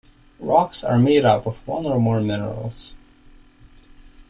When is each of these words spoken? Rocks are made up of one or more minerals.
Rocks 0.39 0.83
are 0.83 0.97
made 0.97 1.25
up 1.25 1.45
of 1.45 1.57
one 1.67 1.85
or 1.85 1.99
more 1.99 2.21
minerals. 2.21 2.95